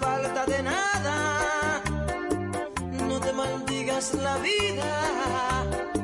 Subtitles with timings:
[0.00, 1.82] falta de nada.
[3.08, 4.90] No te maldigas la vida.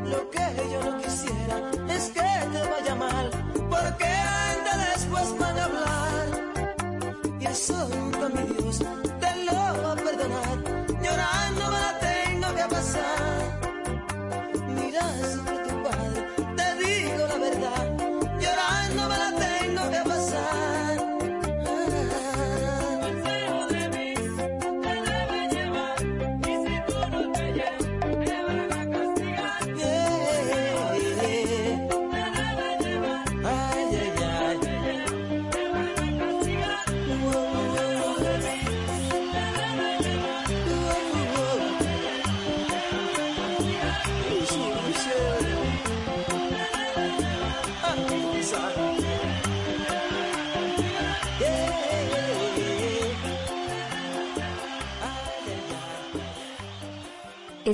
[0.04, 1.56] Lo que yo no quisiera
[1.96, 3.30] es que te vaya mal,
[3.68, 4.10] porque
[4.50, 6.26] antes después van a hablar.
[7.40, 8.78] Y eso nunca mi Dios
[9.22, 10.56] te lo va a perdonar.
[11.04, 11.99] Llorando para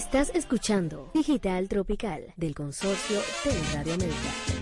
[0.06, 4.55] Estás escuchando Digital Tropical del consorcio de Radio América.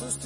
[0.00, 0.18] Más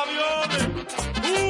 [0.00, 0.68] aviones.
[1.22, 1.49] ¡Huye!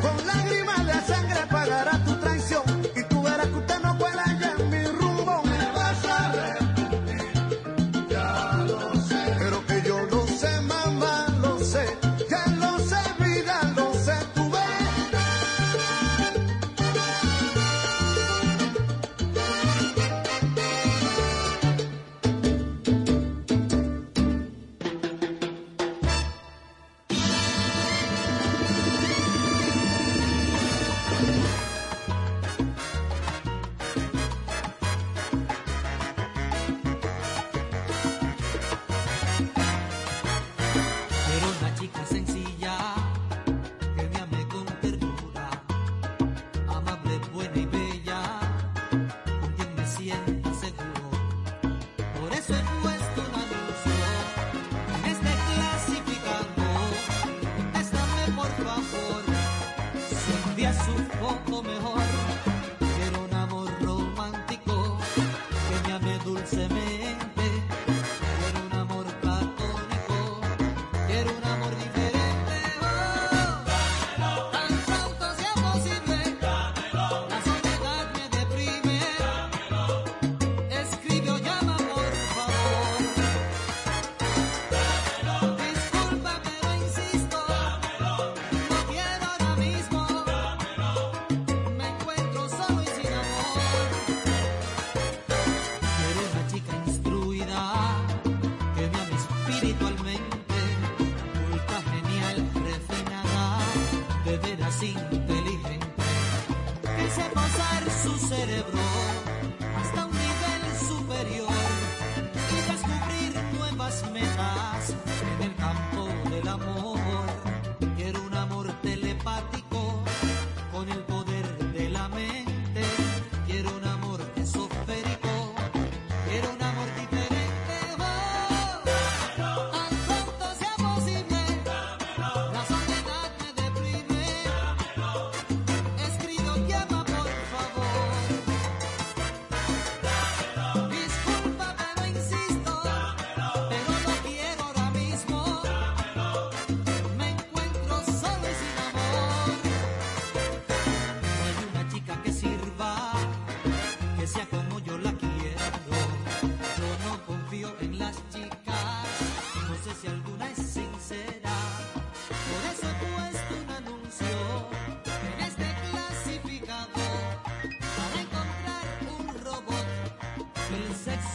[0.00, 2.79] Con lágrimas de sangre pagará tu traición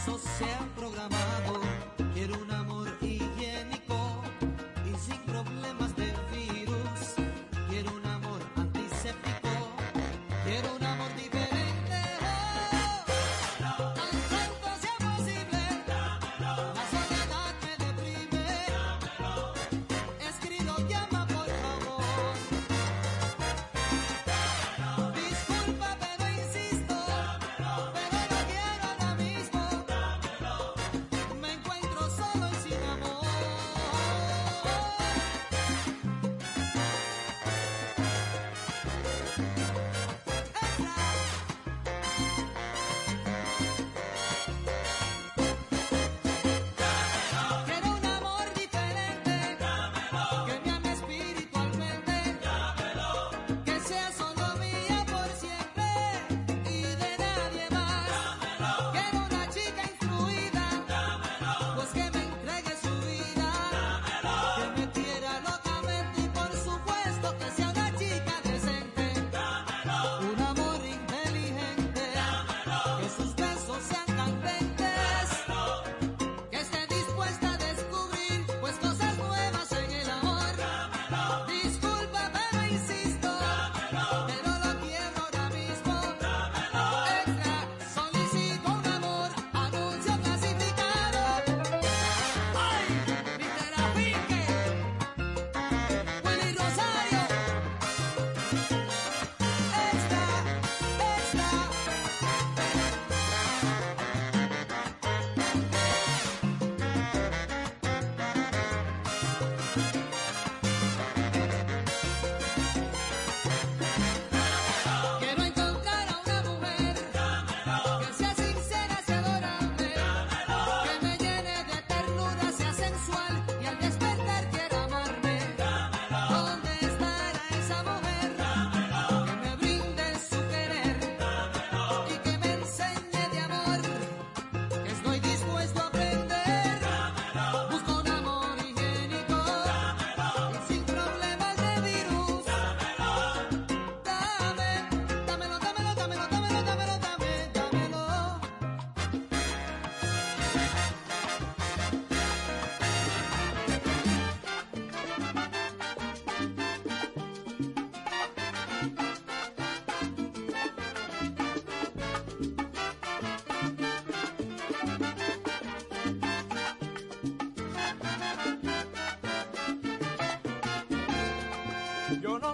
[0.06, 0.55] social.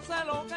[0.03, 0.52] 赛龙。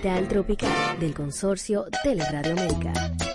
[0.00, 3.27] Tropical del consorcio Teleradio América.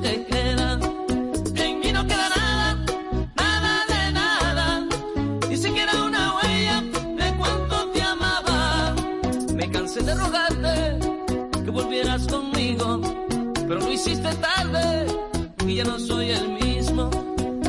[0.00, 0.78] que queda.
[1.56, 2.84] En mí no queda nada,
[3.36, 4.86] nada de nada,
[5.48, 6.80] ni siquiera una huella
[7.20, 8.94] de cuánto te amaba.
[9.54, 10.74] Me cansé de rogarte
[11.64, 13.00] que volvieras conmigo,
[13.68, 15.06] pero lo hiciste tarde
[15.66, 17.10] y ya no soy el mismo.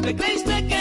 [0.02, 0.77] ¿Te creíste que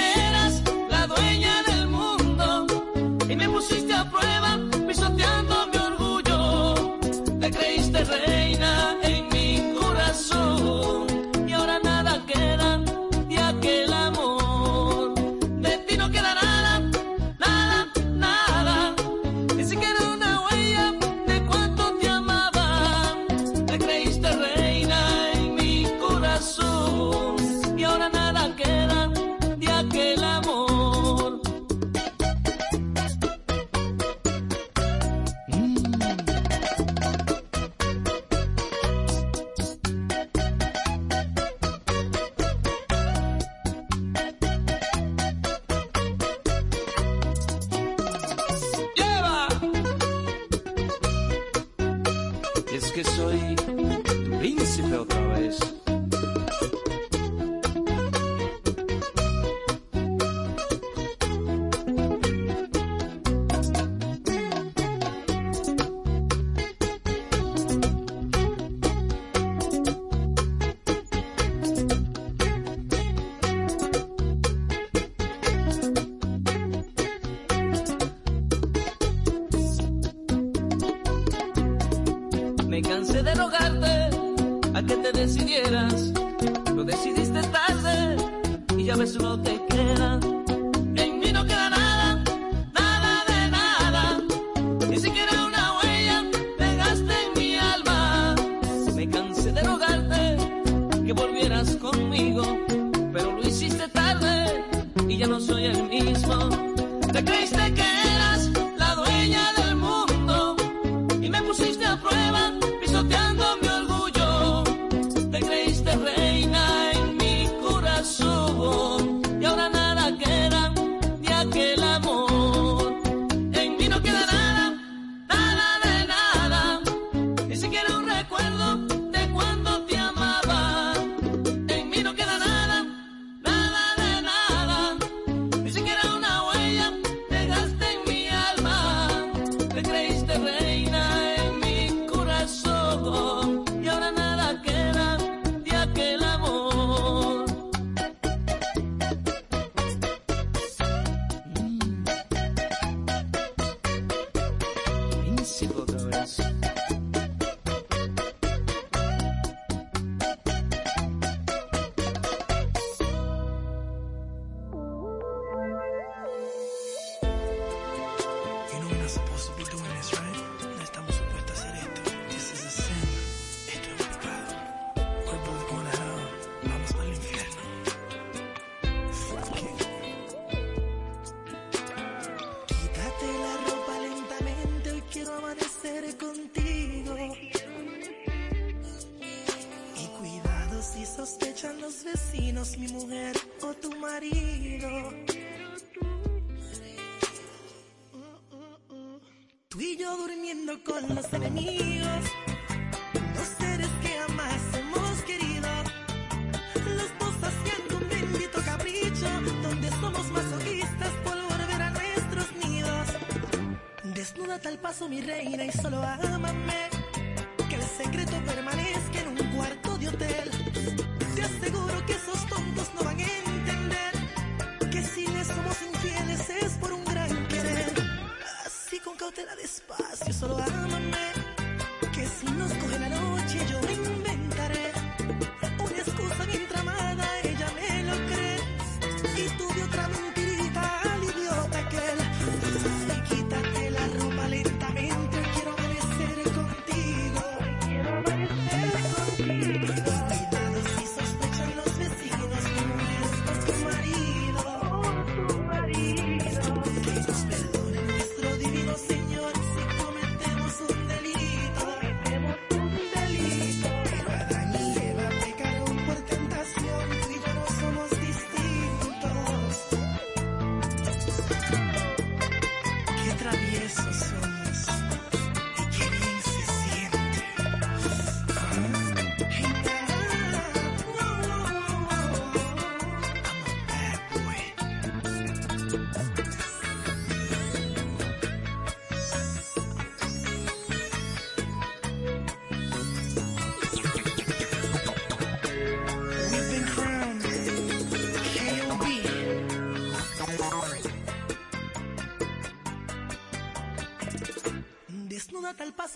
[215.28, 215.55] al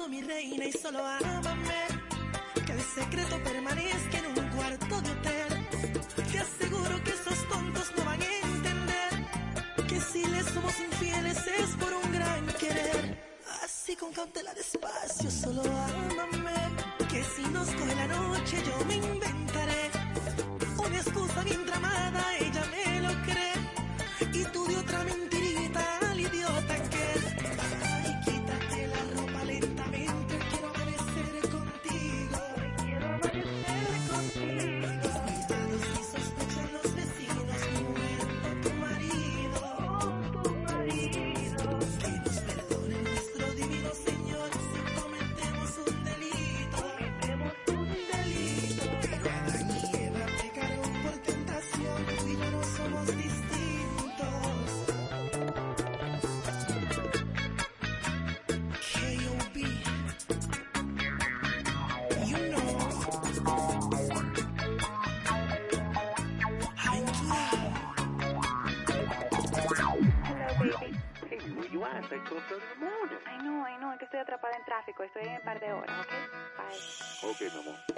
[0.08, 1.29] mi reina, y solo ámame.
[75.00, 76.12] Pues, estoy en un par de horas, ¿ok?
[76.58, 77.30] Bye.
[77.30, 77.89] Ok, mi amor.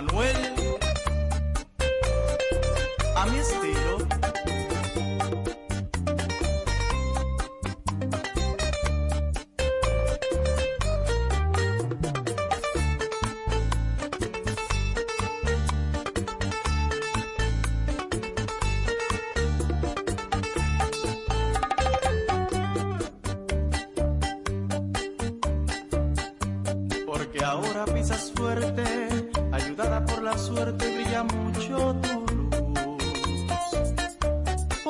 [0.00, 0.57] Manuel.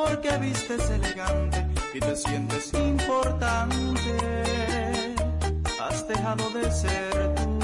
[0.05, 4.17] porque vistes elegante y te sientes importante.
[5.81, 7.59] Has dejado de ser tú,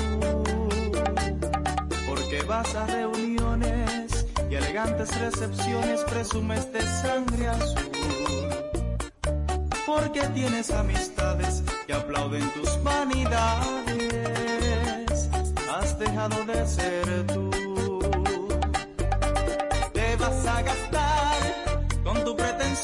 [2.09, 7.91] porque vas a reuniones y elegantes recepciones presumes de sangre azul.
[9.87, 14.11] Porque tienes amistades que aplauden tus vanidades.
[15.72, 17.54] Has dejado de ser tú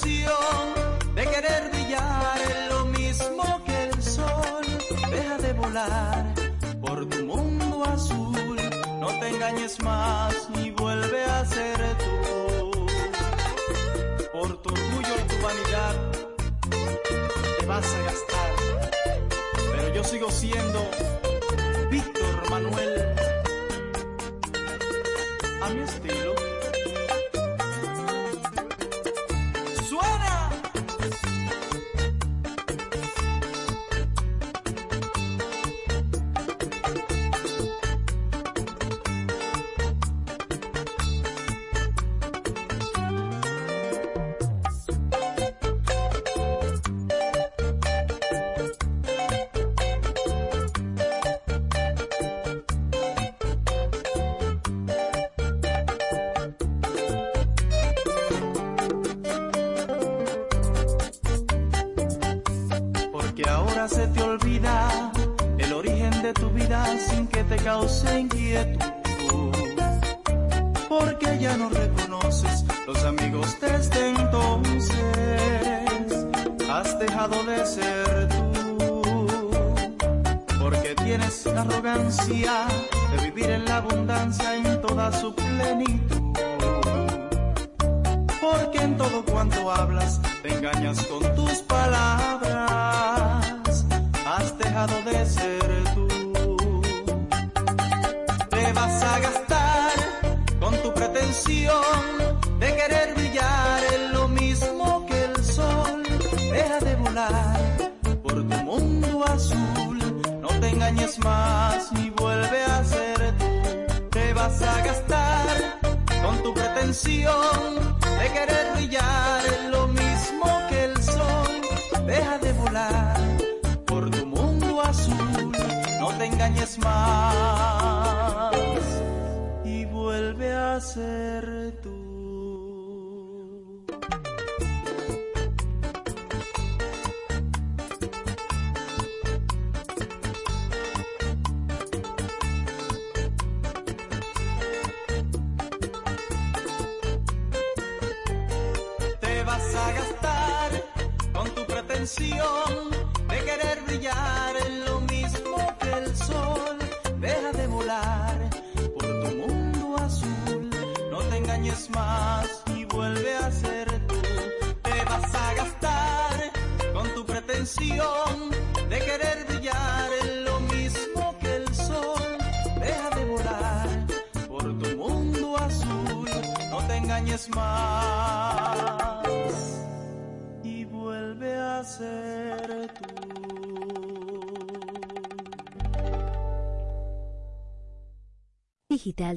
[0.03, 4.65] de querer brillar en lo mismo que el sol.
[5.11, 6.35] Deja de volar
[6.81, 8.57] por tu mundo azul,
[8.99, 12.87] no te engañes más ni vuelve a ser tú.
[14.33, 15.95] Por tu orgullo y tu vanidad
[17.59, 18.53] te vas a gastar,
[19.73, 20.91] pero yo sigo siendo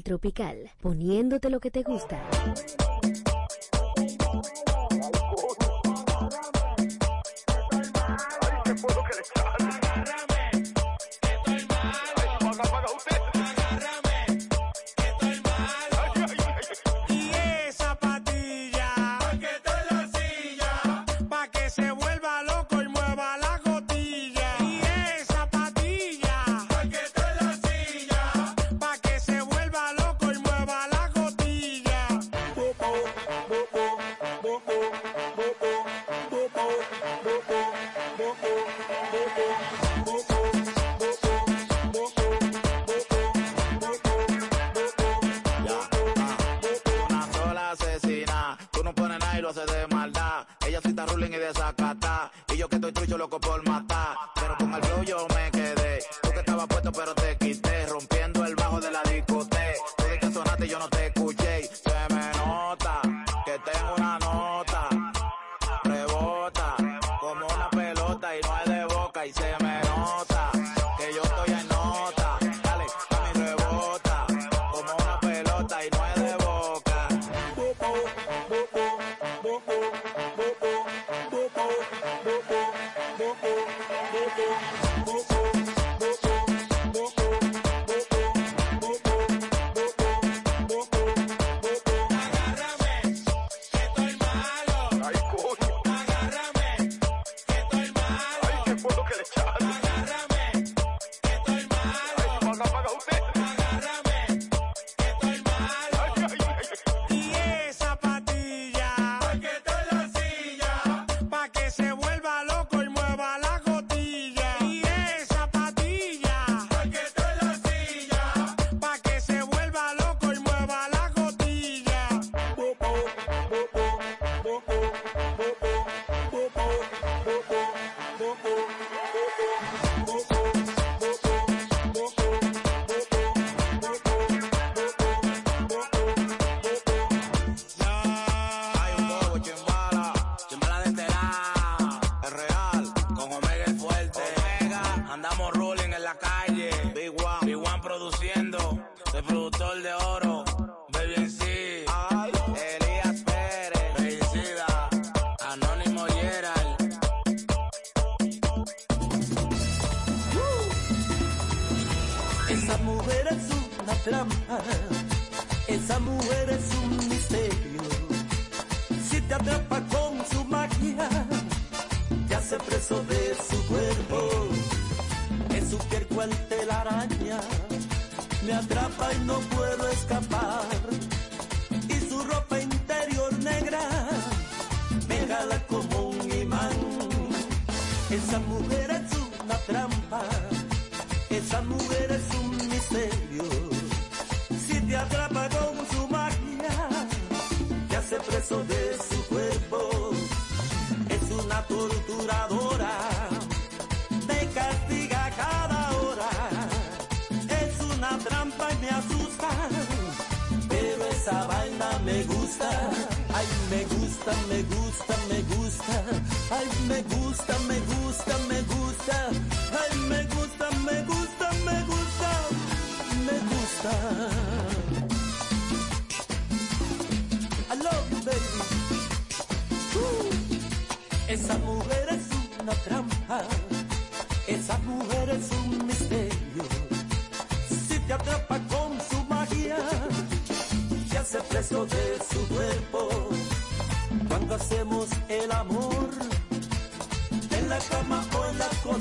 [0.04, 2.18] Tropical, poniéndote lo que te gusta.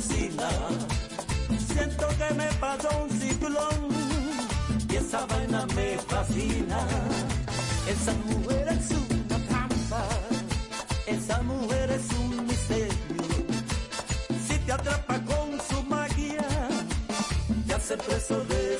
[0.00, 0.48] Siento
[2.16, 3.88] que me pasó un ciclón
[4.88, 6.78] y esa vaina me fascina.
[7.86, 10.06] Esa mujer es una trampa,
[11.06, 12.96] esa mujer es un misterio.
[14.48, 16.46] Si te atrapa con su magia,
[17.66, 18.71] te hace preso de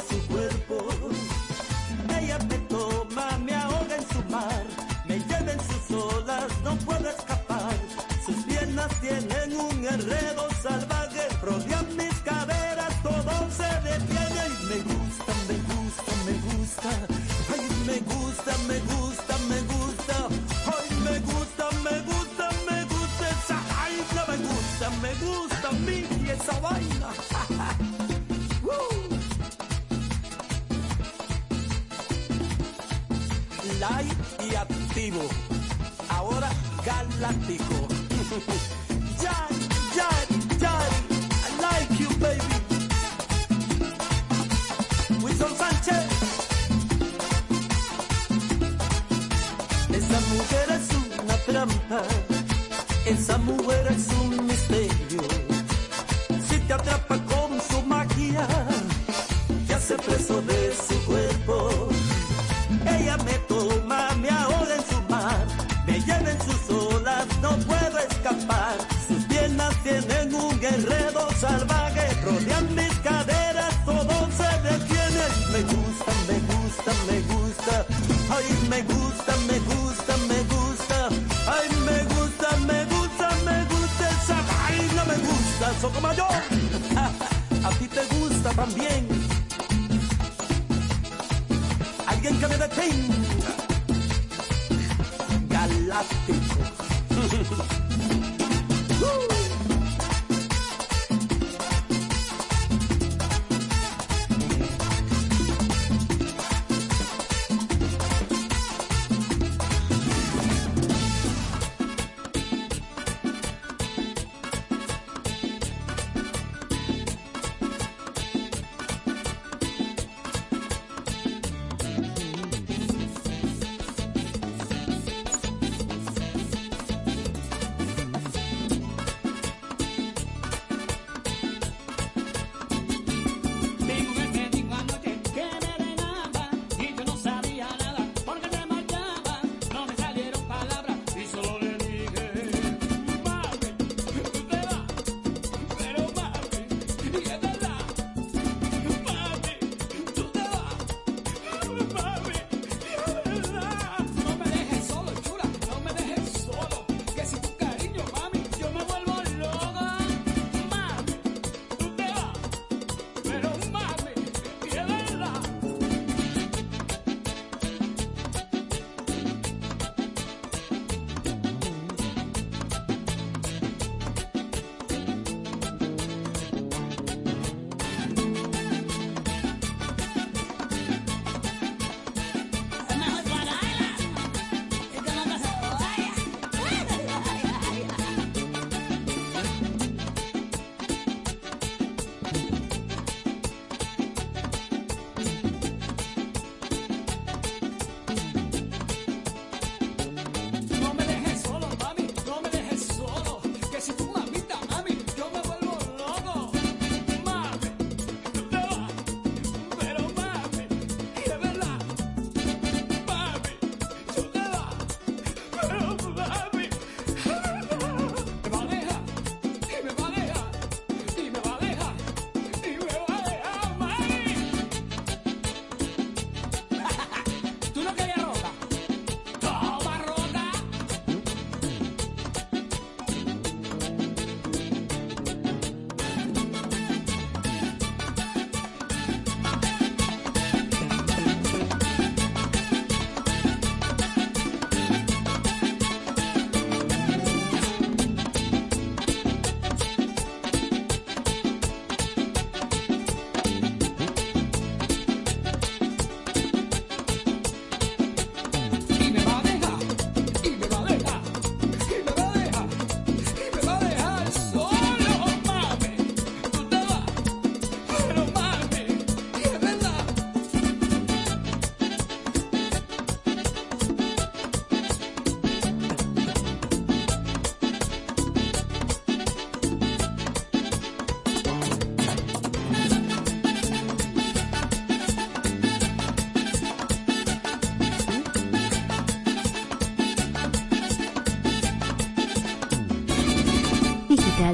[37.23, 37.82] galáctico.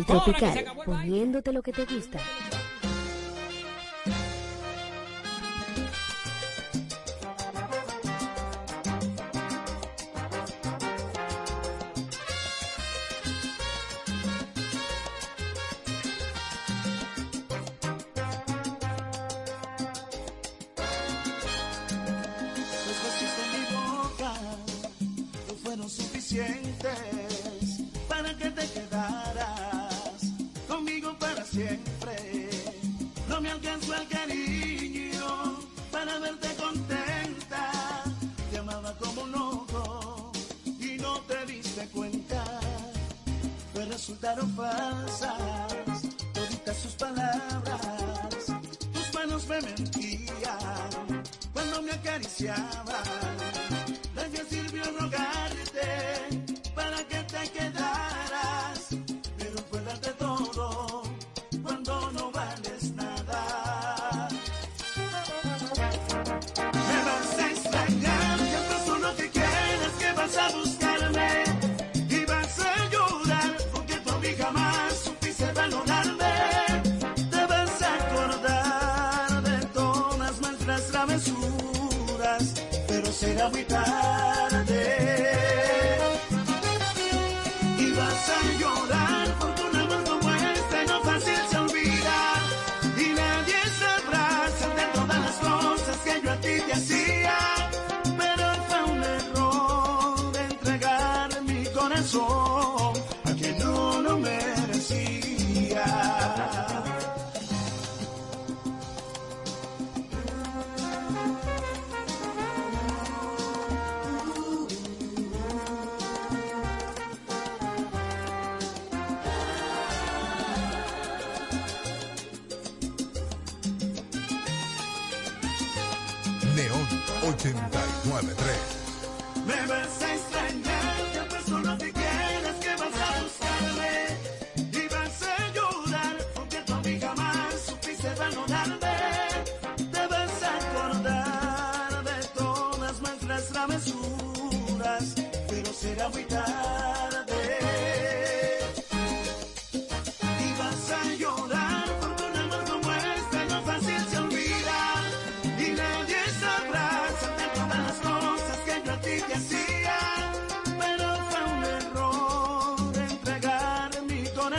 [0.08, 2.18] Tropical, poniéndote lo que te gusta.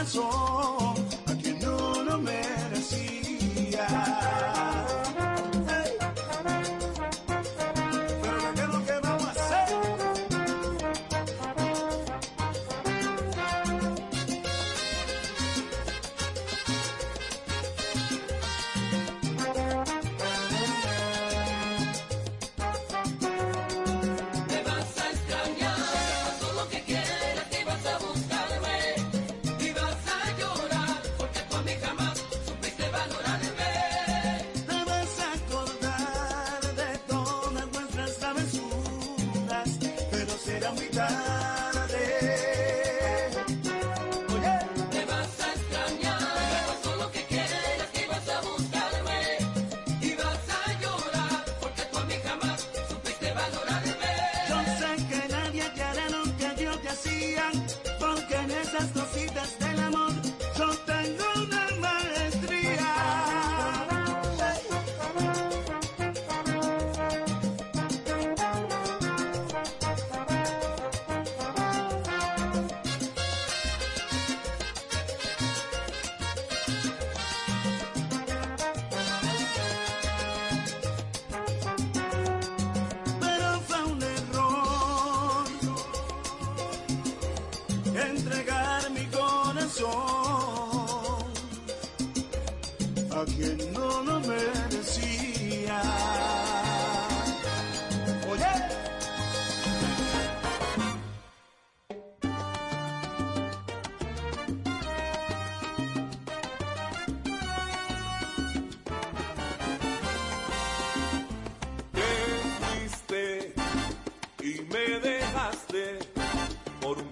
[0.09, 0.48] corazón.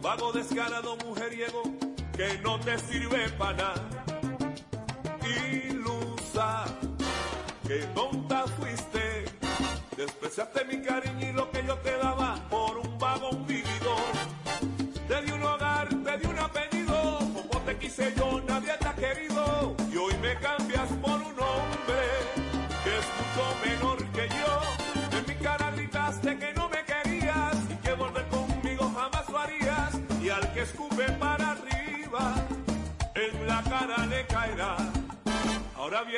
[0.08, 1.64] Vago descarado mujeriego
[2.16, 3.77] que no te sirve para nada.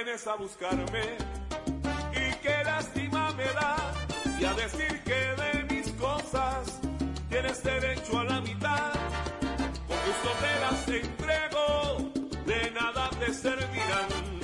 [0.04, 1.18] vienes a buscarme
[2.14, 3.76] y qué lástima me da
[4.40, 6.80] y a decir que de mis cosas
[7.30, 8.94] tienes derecho a la mitad.
[9.88, 10.30] Con gusto
[10.86, 12.12] te entrego,
[12.46, 14.39] de nada te servirán.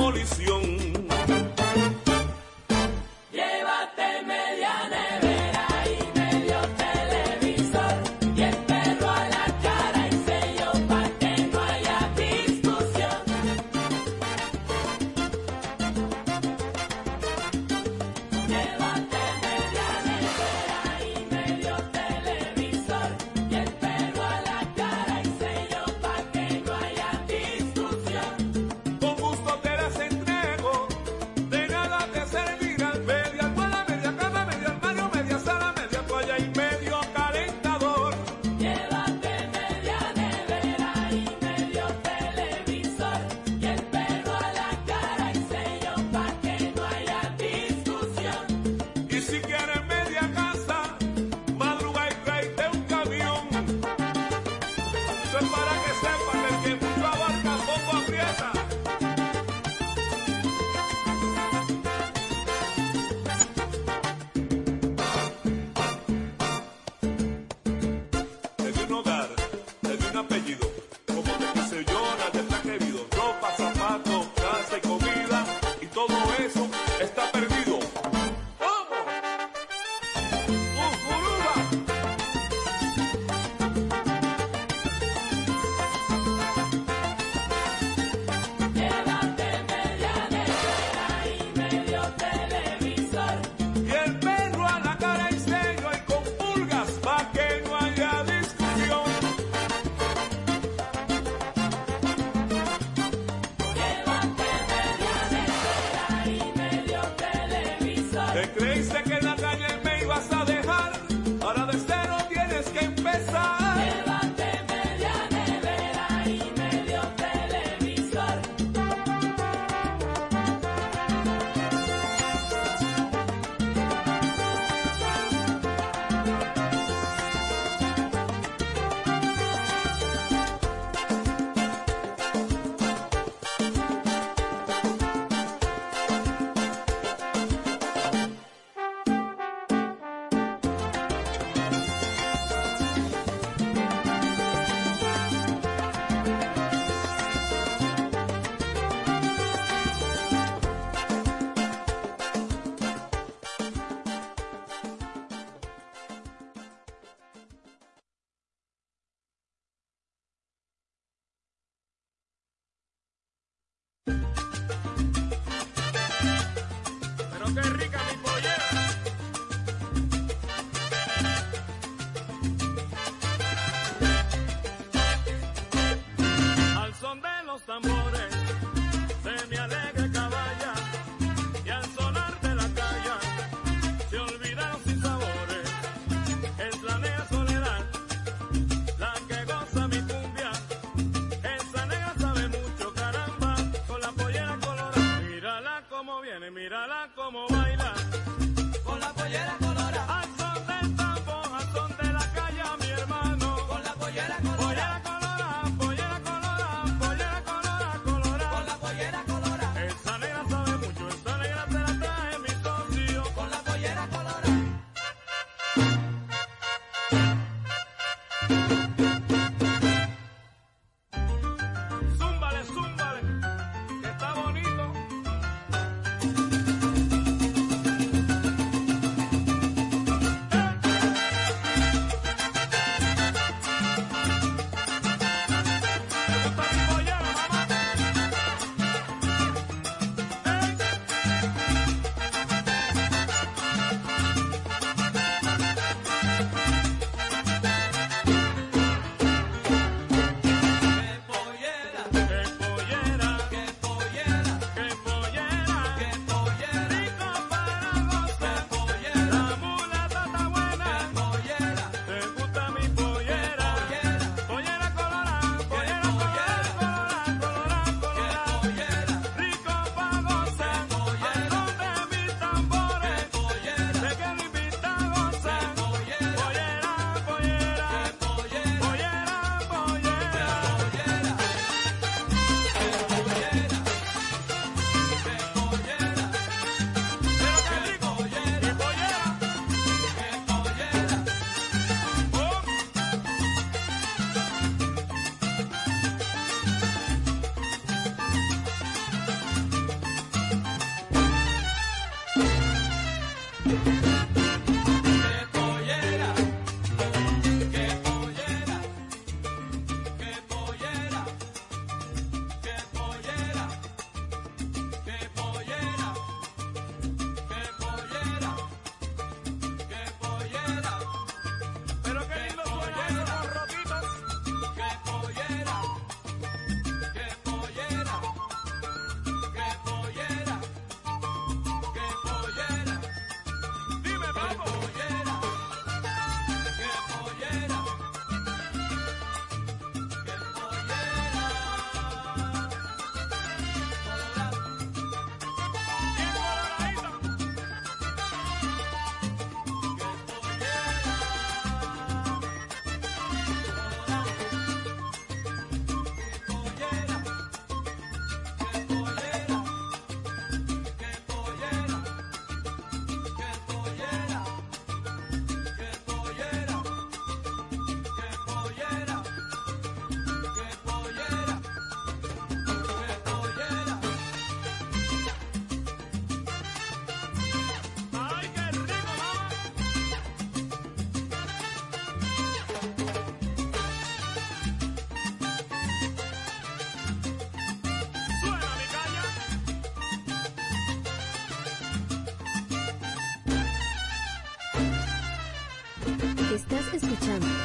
[0.00, 0.69] Demolición.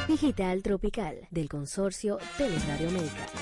[0.08, 3.35] Digital Tropical del consorcio Teleradio Médica.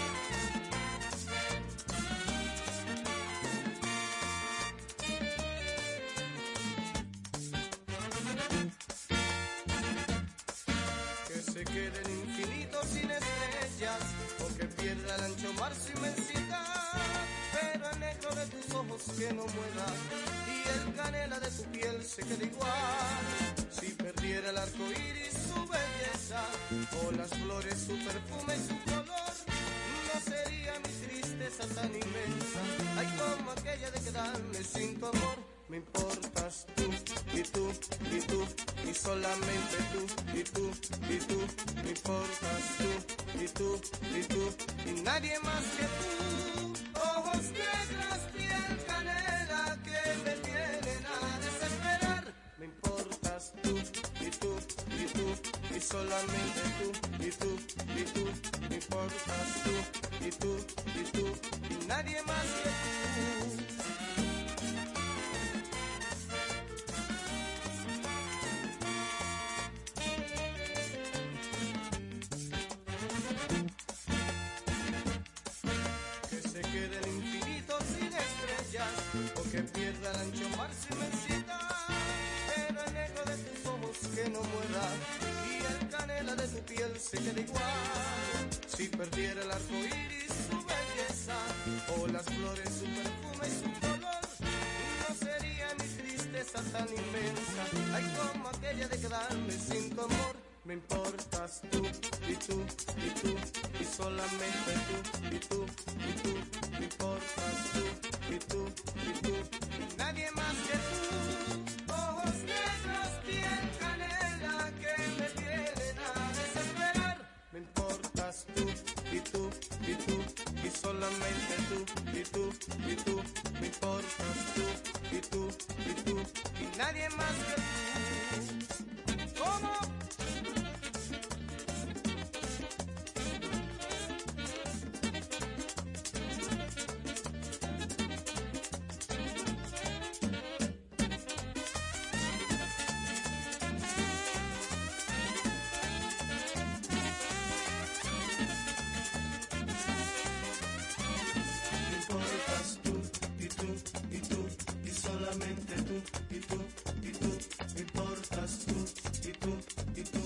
[156.30, 156.56] y tú,
[157.02, 159.56] y tú, importas tú, y tú,
[159.96, 160.20] y tú,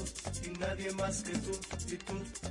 [0.44, 1.52] y nadie más que tú,
[1.88, 2.47] y tú.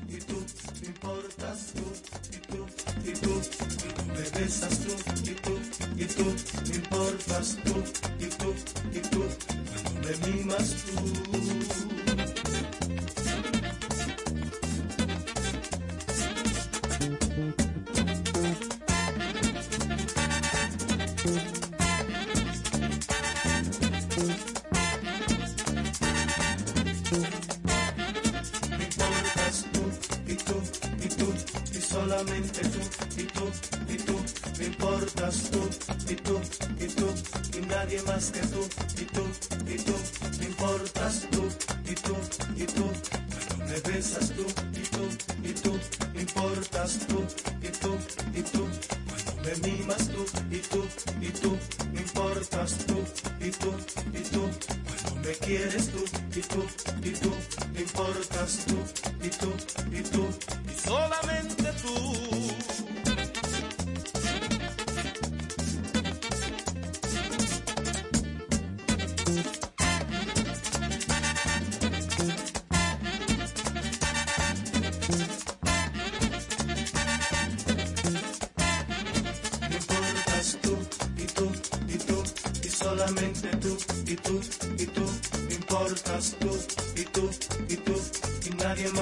[38.18, 38.47] just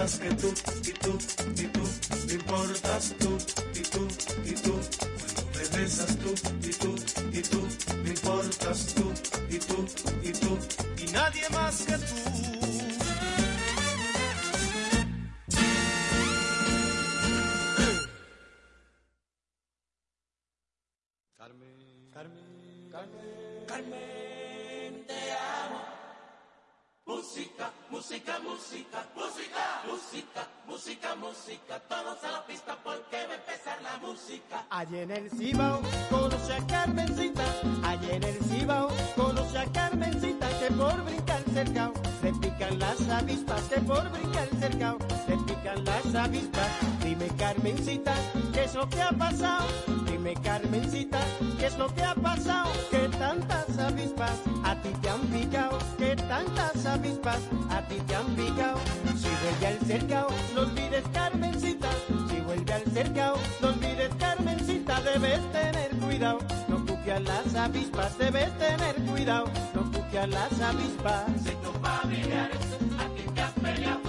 [0.07, 0.74] sanskritu
[48.85, 49.65] lo que ha pasado?
[50.05, 51.19] Dime Carmencita,
[51.57, 52.71] ¿qué es lo que ha pasado?
[52.91, 54.33] Que tantas avispas
[54.63, 58.79] a ti te han picado, que tantas avispas a ti te han picado.
[59.17, 61.89] Si vuelve al cercao, no olvides Carmencita,
[62.29, 68.17] si vuelve al cercao, no olvides Carmencita, debes tener cuidado, no cuque a las avispas,
[68.19, 71.25] debes tener cuidado, no cuque a las avispas.
[71.43, 72.59] Si tus familiares
[72.99, 74.01] a ti te han peleado,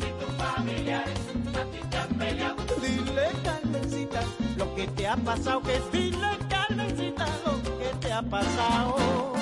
[0.00, 2.56] si tus familiares a ti te han peleado.
[2.82, 3.43] Dile
[3.74, 4.20] Carmencita
[4.56, 9.32] lo que te ha pasado, que dile Carmencita lo que te ha pasado.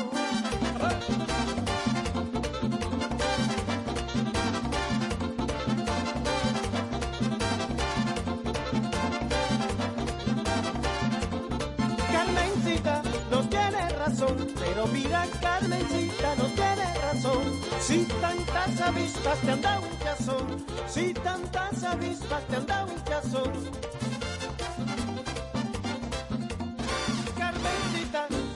[12.11, 17.43] Carmencita no tiene razón, pero mira Carmencita no tiene razón.
[17.81, 23.05] Si tantas avispas te han dado un chazón, si tantas avispas te han dado un
[23.05, 24.02] chazón.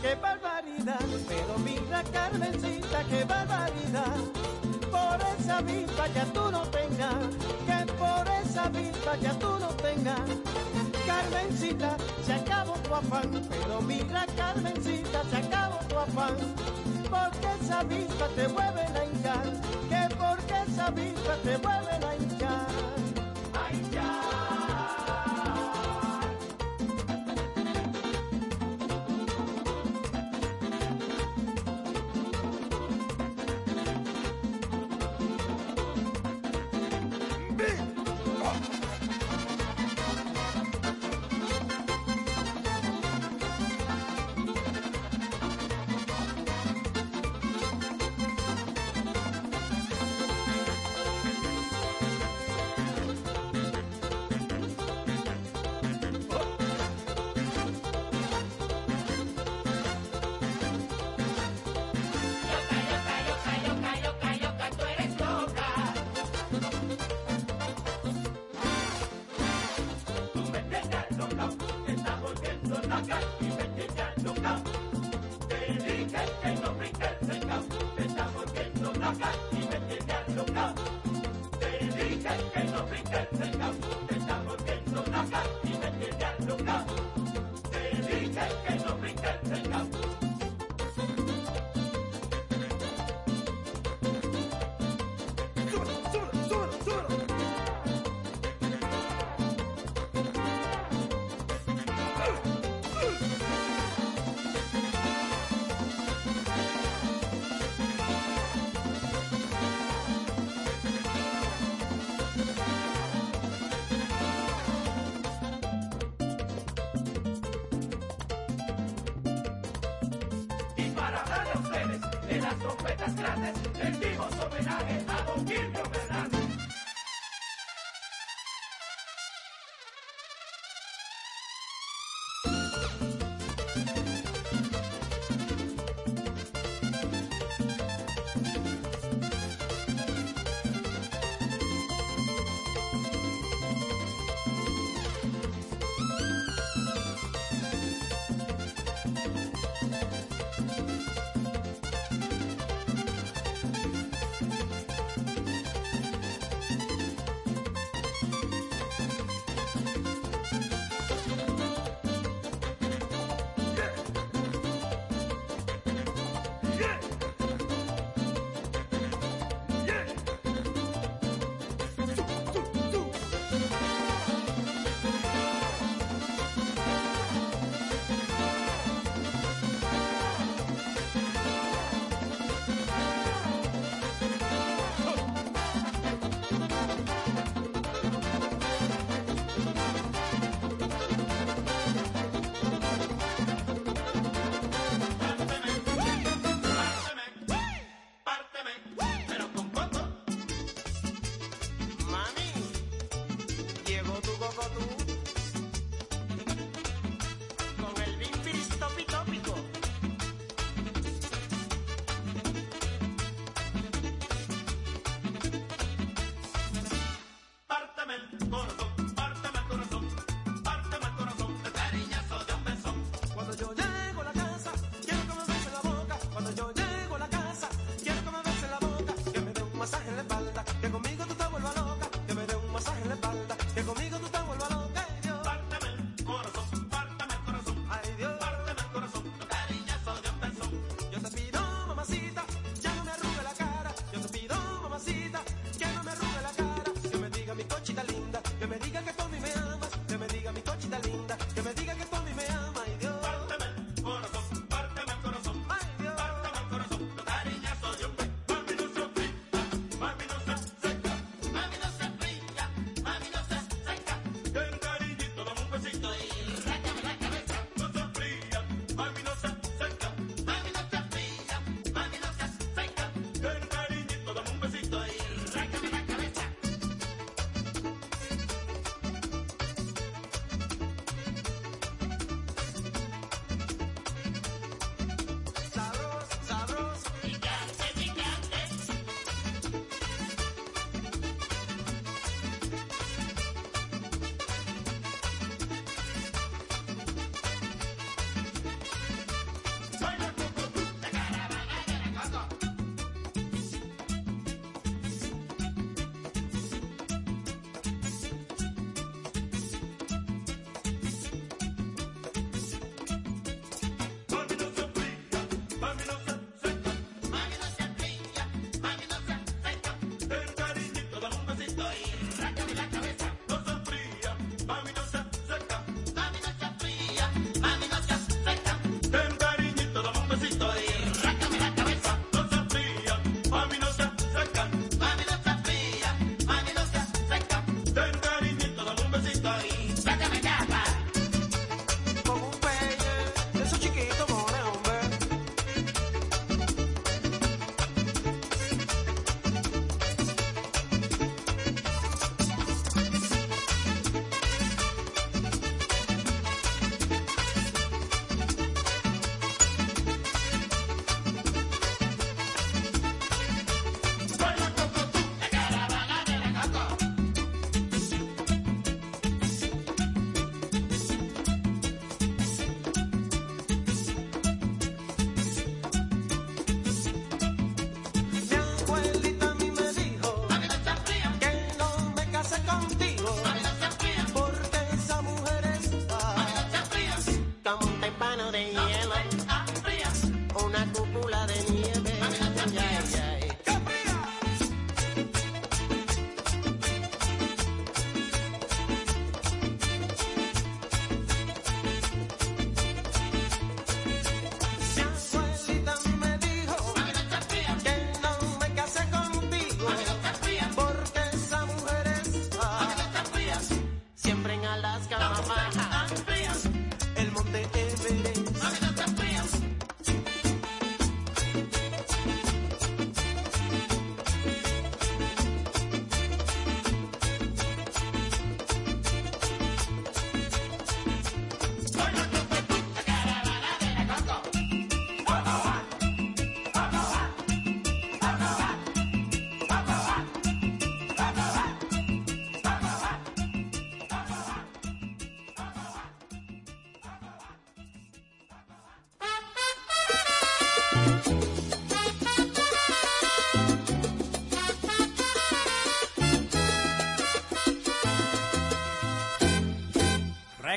[0.07, 4.16] Qué barbaridad, pero mira Carmencita, qué barbaridad.
[4.90, 7.26] Por esa avispa ya tú no tengas,
[7.66, 10.20] que por esa avispa ya tú no tengas.
[11.07, 16.36] Carmencita, se acabó tu afán, pero mira Carmencita, se acabó tu afán.
[17.11, 19.46] Porque esa avispa te vuelve a hinchar,
[19.90, 22.45] que porque esa avispa te vuelve a hinchar.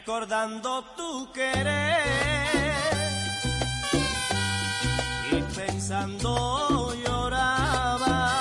[0.10, 2.02] recordando tu querer
[5.32, 8.32] y pensando lloraba.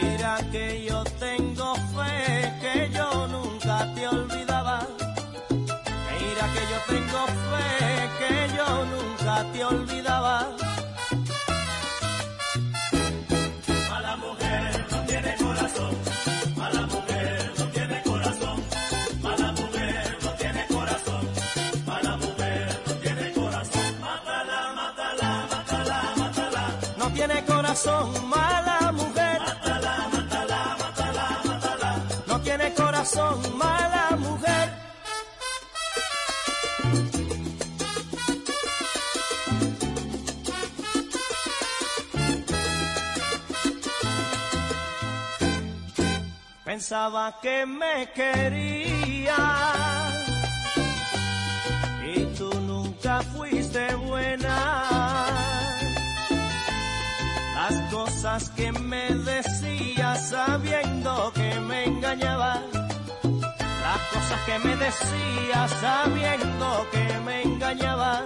[0.00, 4.86] Mira que yo tengo fe que yo nunca te olvidaba.
[5.48, 10.45] Mira que yo tengo fe que yo nunca te olvidaba.
[27.86, 29.40] corazón, mala mujer.
[29.40, 31.90] Mátala, mátala, mátala, mátala.
[32.26, 34.72] No tiene corazón, mala mujer.
[46.64, 50.05] Pensaba que me quería
[58.56, 62.62] que me decía sabiendo que me engañaba.
[63.84, 68.22] Las cosas que me decía sabiendo que me engañaba.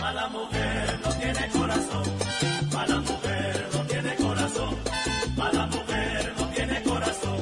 [0.00, 2.04] Mala mujer no tiene corazón.
[2.72, 4.74] Mala mujer no tiene corazón.
[5.36, 7.38] Mala mujer no tiene corazón.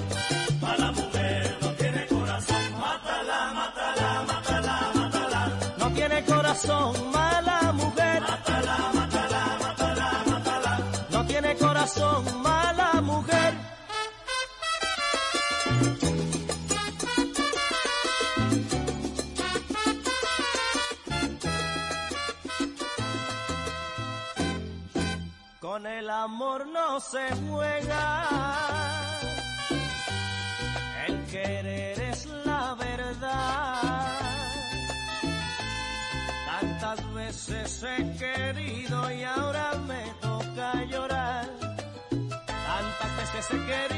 [0.60, 2.62] Mala mujer no tiene corazón.
[2.80, 5.52] Mátala, mátala, mátala, mátala.
[5.78, 7.91] No tiene corazón, mala mujer.
[12.42, 13.54] mala mujer.
[25.60, 28.41] Con el amor no se juega.
[43.52, 43.91] se quede.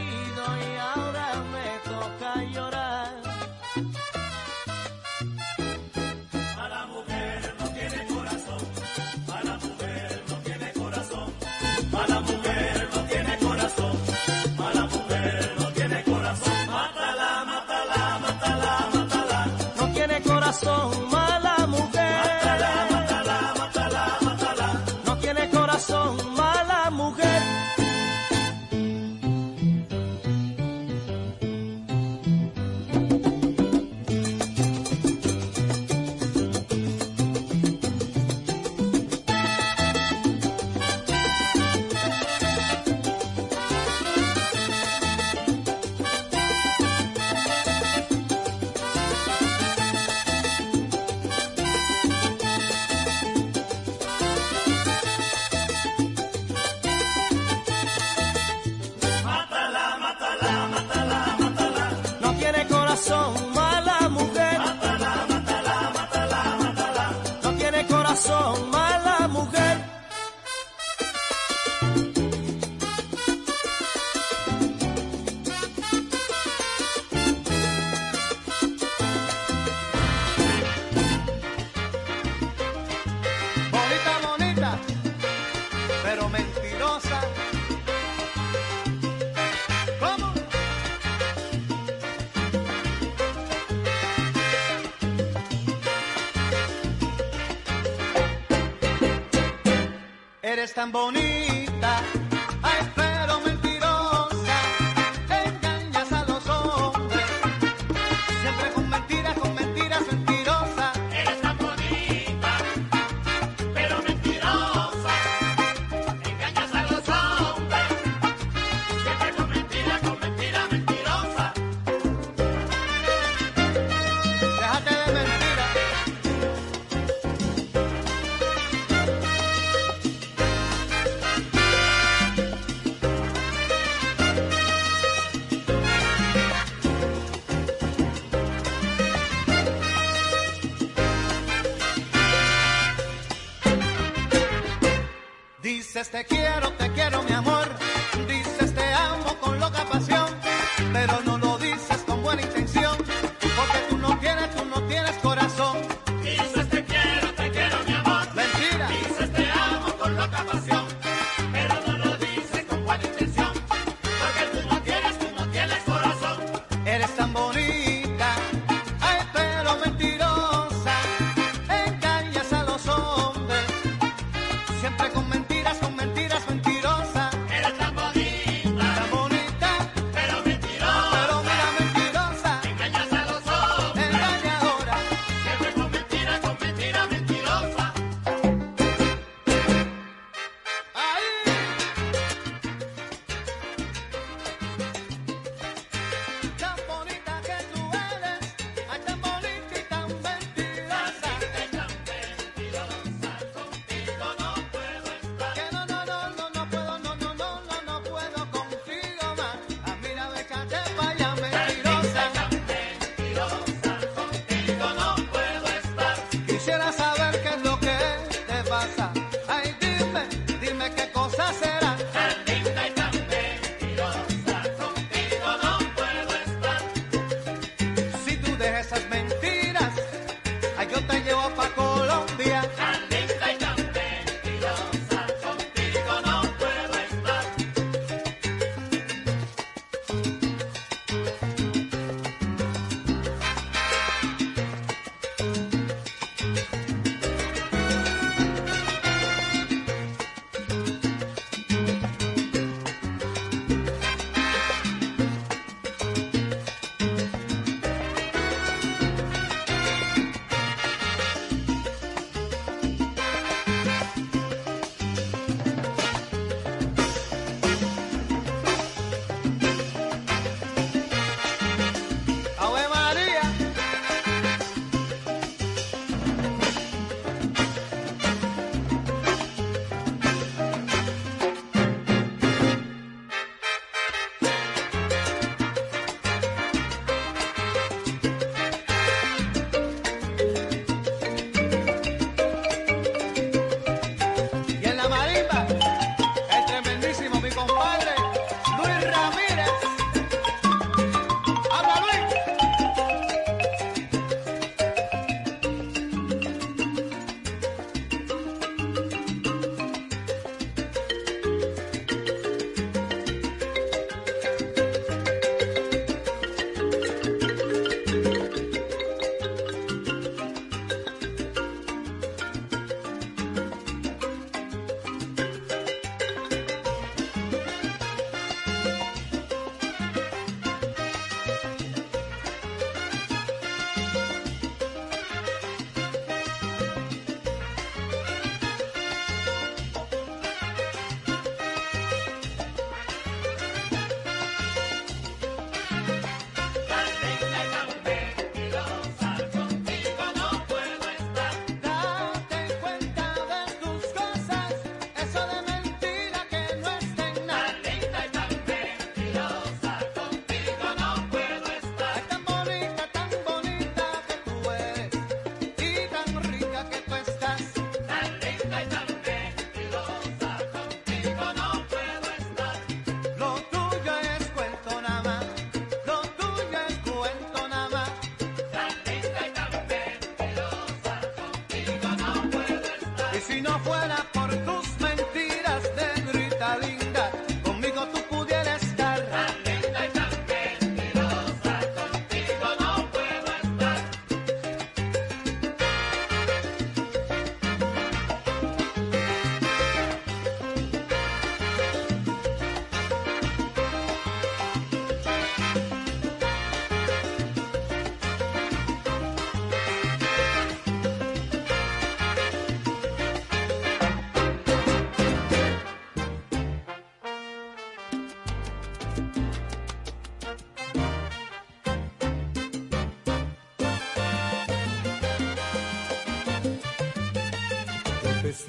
[100.74, 101.33] tan bonito.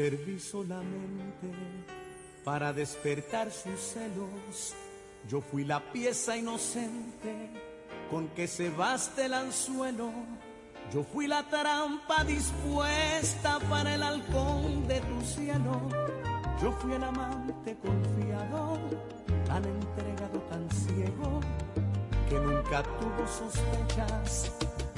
[0.10, 1.48] serví solamente
[2.44, 4.76] para despertar sus celos.
[5.28, 7.50] Yo fui la pieza inocente
[8.12, 10.12] con que se baste el anzuelo.
[10.94, 15.90] Yo fui la trampa dispuesta para el halcón de tu cielo.
[16.62, 18.78] Yo fui el amante confiado,
[19.48, 21.42] tan entregado, tan ciego,
[22.30, 24.52] que nunca tuvo sospechas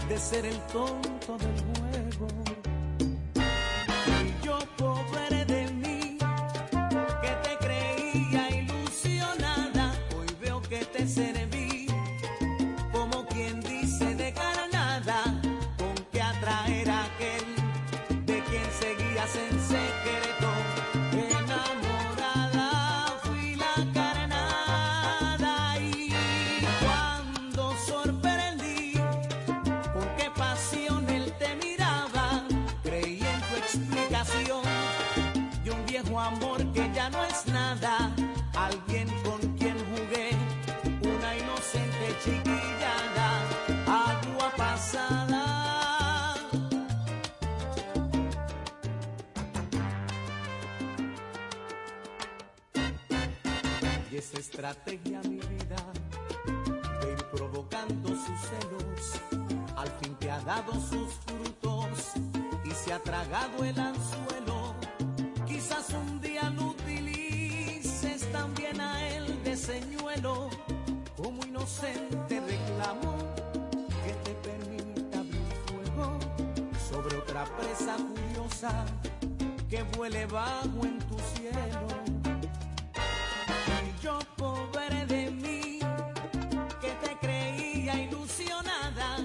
[0.09, 1.16] de ser el tonto
[71.67, 73.17] inocente reclamo
[74.05, 76.17] que te permita abrir fuego
[76.89, 78.85] sobre otra presa curiosa
[79.69, 81.87] que vuele bajo en tu cielo.
[83.85, 85.79] Y yo pobre de mí,
[86.79, 89.17] que te creía ilusionada,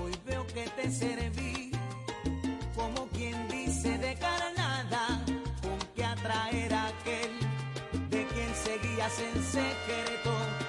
[0.00, 1.72] hoy veo que te serví
[2.76, 5.24] como quien dice de carnada,
[5.60, 7.32] con que atraer a aquel
[8.10, 10.59] de quien seguías en secreto.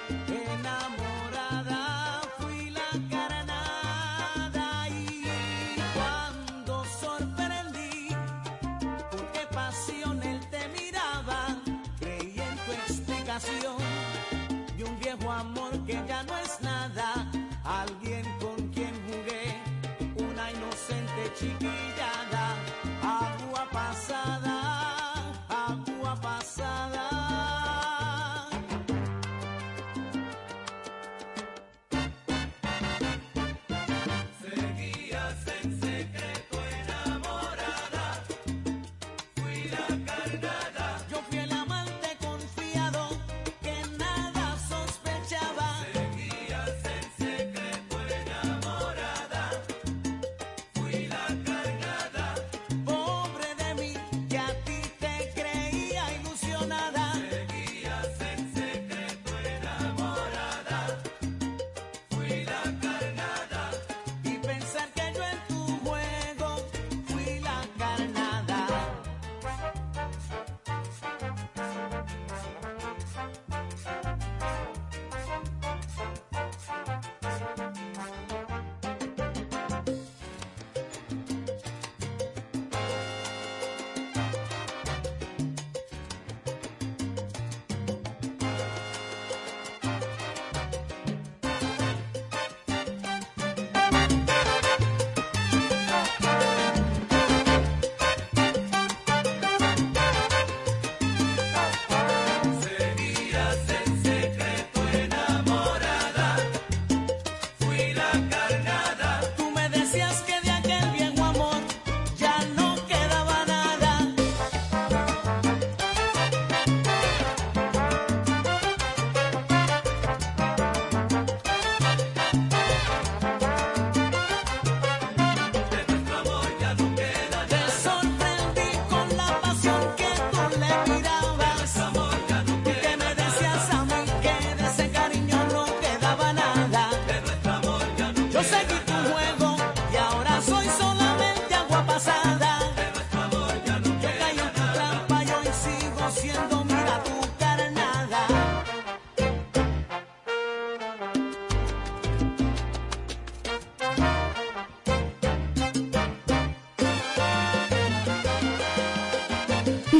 [15.16, 16.41] viejo amor que ya no es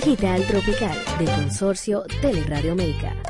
[0.05, 3.22] Digital Tropical de Consorcio Teleradio América.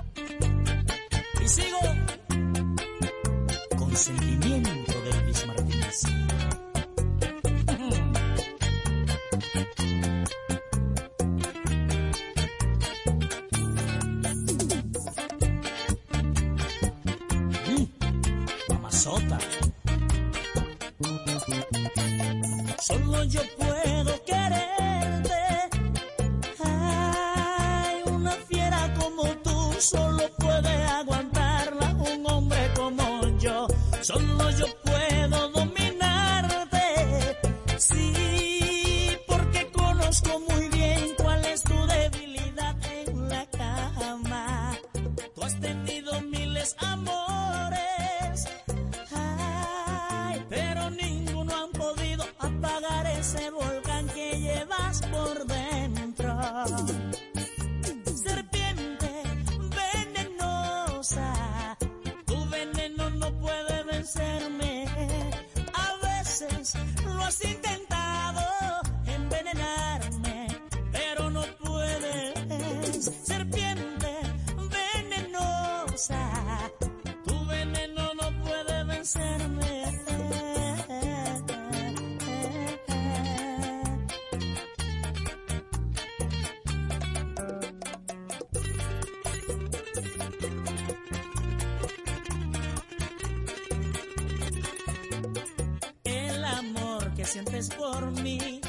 [97.33, 98.61] sientes por mí,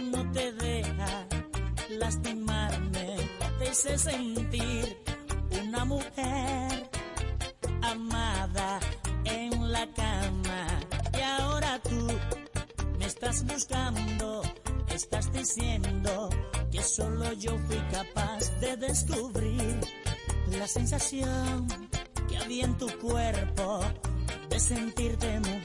[0.00, 1.26] no te deja
[1.98, 3.16] lastimarme,
[3.58, 4.96] te hice sentir
[5.60, 6.90] una mujer
[7.82, 8.78] amada
[9.24, 10.66] en la cama.
[11.12, 12.06] Y ahora tú
[13.00, 14.42] me estás buscando,
[14.90, 16.30] estás diciendo
[16.70, 19.80] que solo yo fui capaz de descubrir
[20.56, 21.66] la sensación
[22.28, 23.80] que había en tu cuerpo
[24.50, 25.63] de sentirte mujer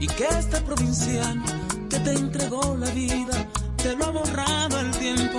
[0.00, 1.40] y que este provincial
[1.88, 5.38] que te entregó la vida te lo ha borrado el tiempo.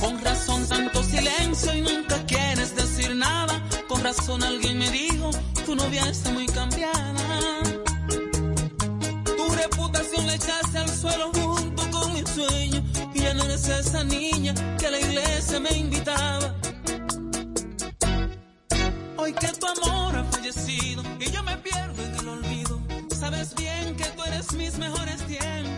[0.00, 3.62] Con razón tanto silencio y nunca quieres decir nada.
[3.86, 5.30] Con razón alguien me dijo,
[5.66, 7.62] tu novia está muy cambiada.
[9.36, 12.82] Tu reputación le echaste al suelo junto con mi sueño.
[13.12, 16.54] Y ya no eres esa niña que a la iglesia me invitaba.
[19.18, 21.02] Hoy que tu amor ha fallecido
[23.30, 25.77] Sabes bien que tú eres mis mejores tiempos.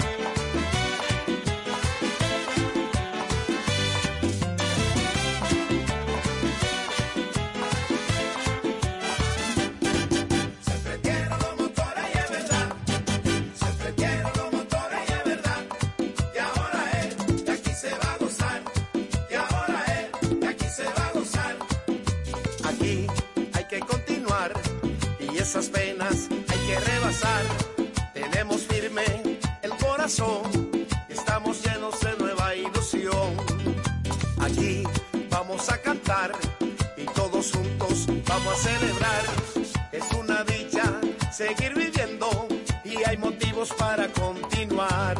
[43.69, 45.15] Para continuar.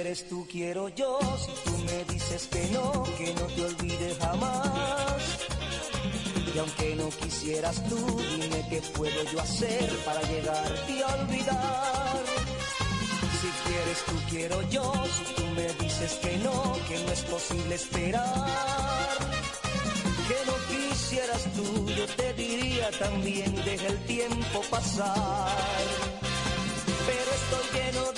[0.00, 5.48] quieres tú quiero yo, si tú me dices que no, que no te olvide jamás.
[6.54, 12.22] Y aunque no quisieras tú, dime qué puedo yo hacer para llegarte a olvidar.
[13.40, 17.74] Si quieres tú quiero yo, si tú me dices que no, que no es posible
[17.74, 19.18] esperar.
[20.28, 25.56] Que no quisieras tú, yo te diría también, deja el tiempo pasar.
[27.08, 28.17] Pero estoy lleno de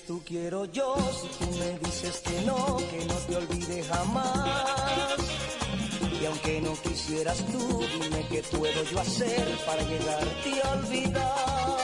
[0.00, 5.16] dices tú quiero yo, si tú me dices que no, que no te olvide jamás.
[6.20, 11.79] Y aunque no quisieras tú, dime qué puedo yo hacer para llegarte a olvidar.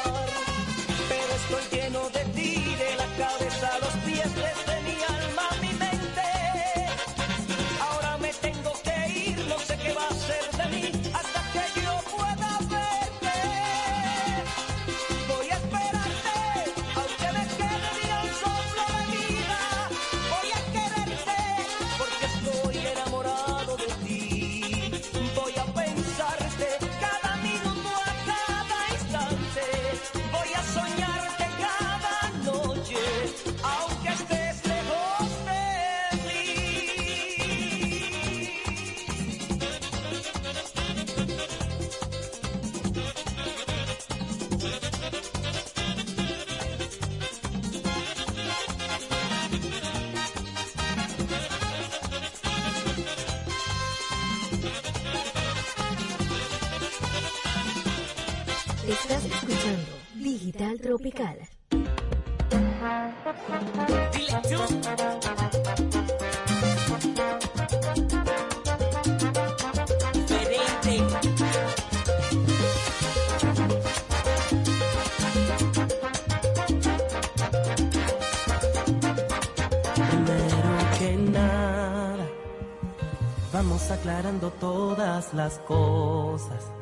[60.96, 61.36] tropical.
[83.52, 86.72] Vamos aclarando todas las cosas.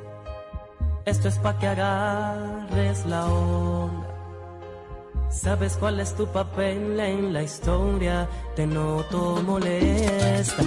[1.05, 3.54] Esto es para que agarres la hora
[5.45, 8.27] sabes cuál es tu papel en la historia,
[8.57, 10.62] te noto molesta.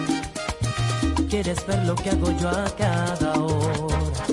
[1.27, 4.25] Quieres ver lo que hago yo a cada hora.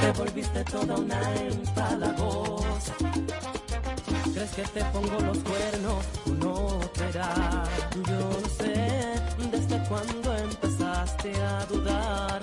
[0.00, 2.94] Te volviste toda una empalagosa.
[4.32, 7.68] Crees que te pongo los cuernos, tú no verás.
[8.08, 8.74] Yo sé
[9.52, 12.41] desde cuándo empezaste a dudar.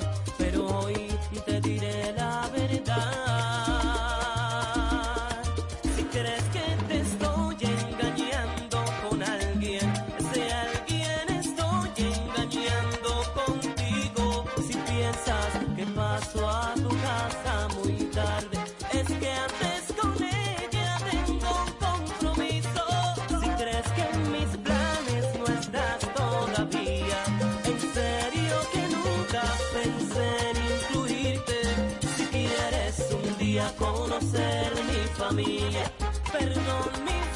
[35.29, 35.91] familia,
[36.31, 37.28] perdón mi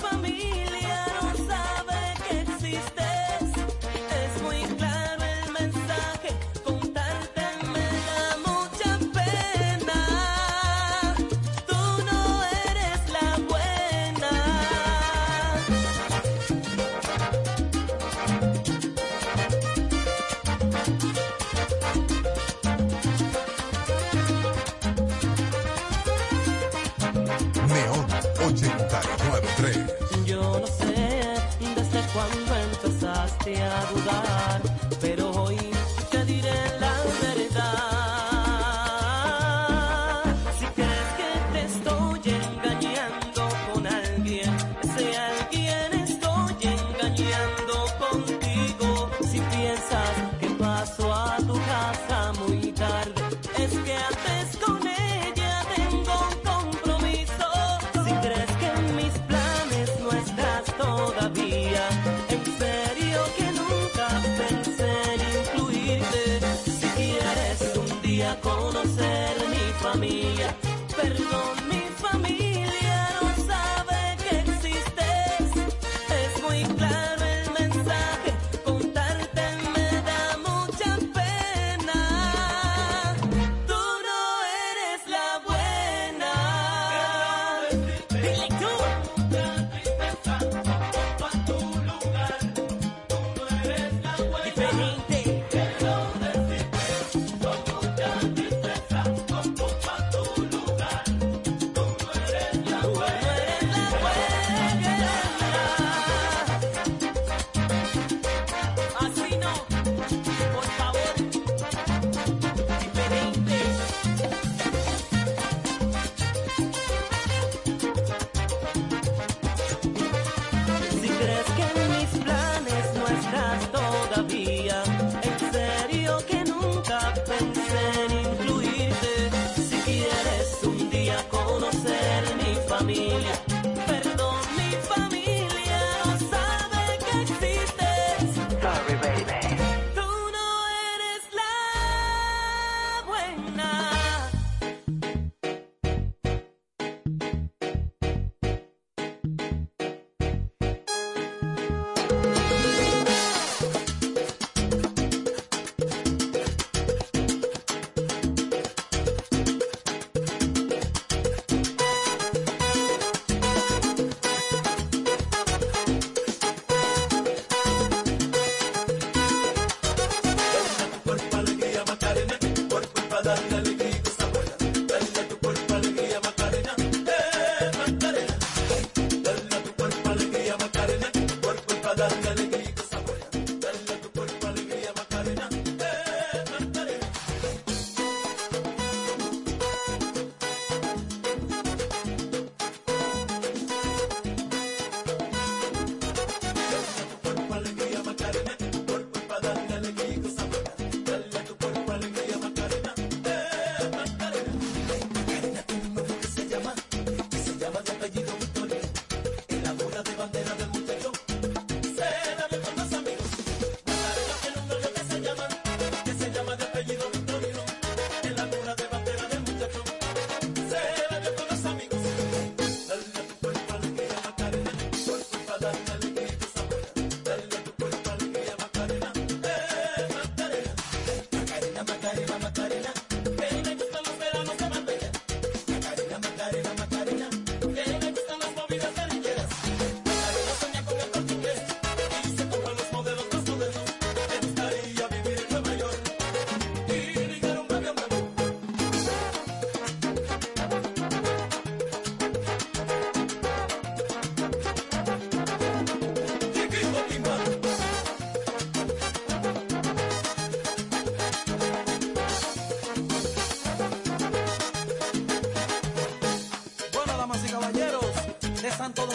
[268.83, 269.12] pasan todos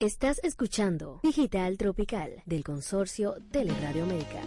[0.00, 4.40] Estás escuchando Digital Tropical del consorcio Teleradio América.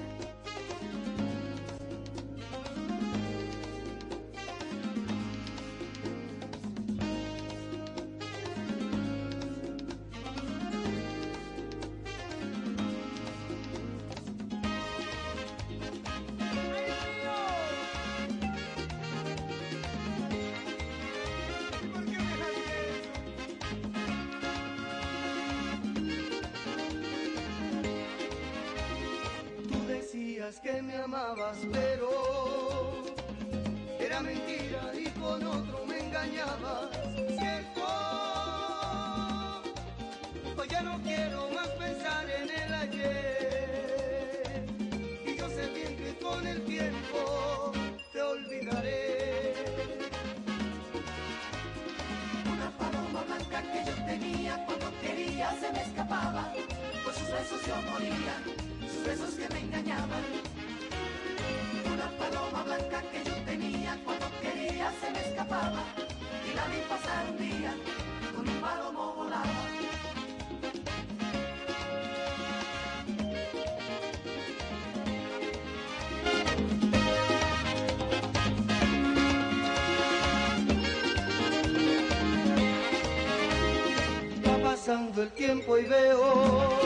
[85.82, 86.80] y veo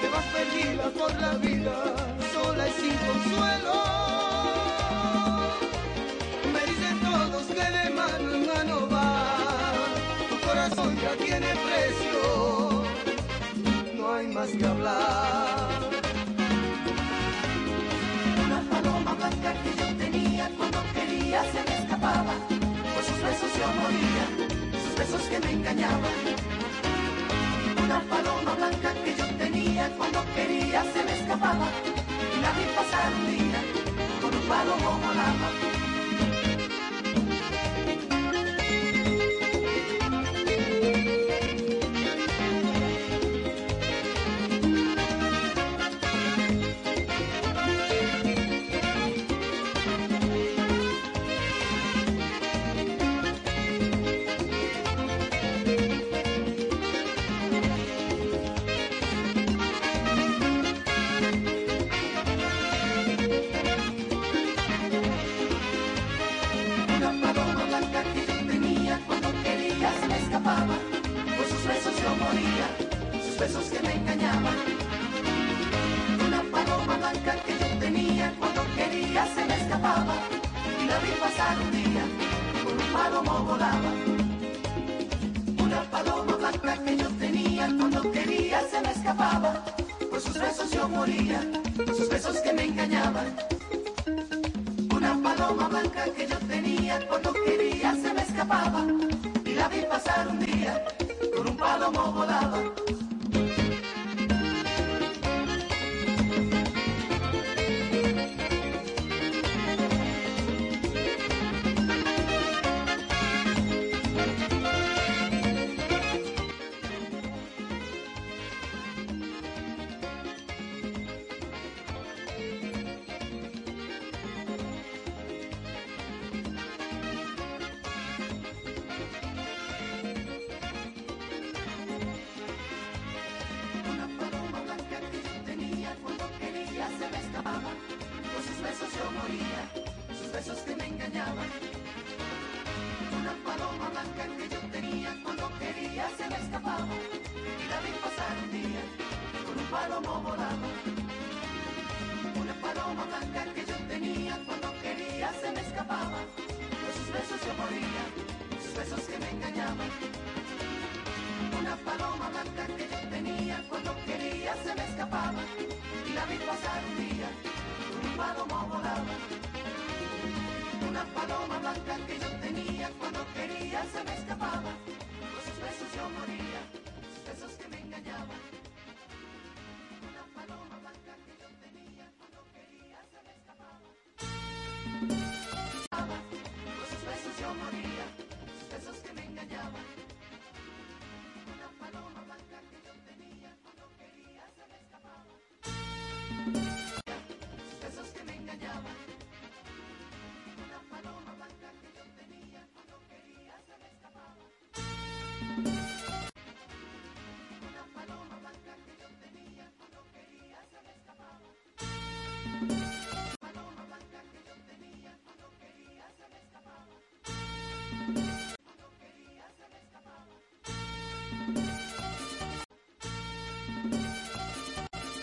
[0.00, 1.76] que vas perdida por la vida,
[2.32, 3.74] sola y sin consuelo.
[6.52, 9.36] Me dicen todos que de mano en mano va,
[10.28, 12.84] tu corazón ya tiene precio,
[13.96, 15.68] no hay más que hablar.
[18.44, 23.66] Una paloma blanca que yo tenía cuando quería se me escapaba, por sus besos yo
[23.82, 24.24] moría,
[24.84, 26.63] sus besos que me engañaban
[27.94, 31.68] una paloma blanca que yo tenía cuando quería se me escapaba
[32.36, 33.60] y la vi pasar un día
[34.20, 35.63] con un palomo volaba.